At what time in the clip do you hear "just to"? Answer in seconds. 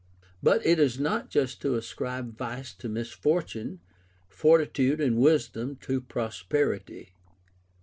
1.29-1.75